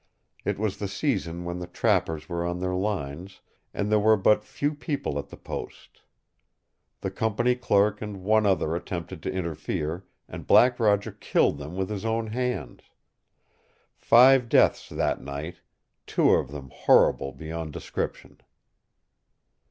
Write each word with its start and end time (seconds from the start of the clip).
It 0.43 0.57
was 0.57 0.77
the 0.77 0.87
season 0.87 1.43
when 1.45 1.59
the 1.59 1.67
trappers 1.67 2.27
were 2.27 2.43
on 2.43 2.57
their 2.59 2.73
lines, 2.73 3.41
and 3.71 3.91
there 3.91 3.99
were 3.99 4.17
but 4.17 4.43
few 4.43 4.73
people 4.73 5.19
at 5.19 5.29
the 5.29 5.37
post. 5.37 6.01
The 7.01 7.11
company 7.11 7.53
clerk 7.53 8.01
and 8.01 8.23
one 8.23 8.47
other 8.47 8.75
attempted 8.75 9.21
to 9.21 9.31
interfere, 9.31 10.07
and 10.27 10.47
Black 10.47 10.79
Roger 10.79 11.11
killed 11.11 11.59
them 11.59 11.75
with 11.75 11.91
his 11.91 12.03
own 12.03 12.25
hands. 12.25 12.81
Five 13.95 14.49
deaths 14.49 14.89
that 14.89 15.21
night 15.21 15.57
two 16.07 16.31
of 16.31 16.49
them 16.51 16.71
horrible 16.73 17.31
beyond 17.31 17.71
description! 17.71 18.41